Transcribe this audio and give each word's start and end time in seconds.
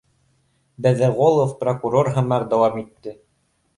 Бәҙеғолов 0.85 1.53
прокурор 1.65 2.13
һымаҡ 2.17 2.49
дауам 2.55 2.85
итте: 2.85 3.15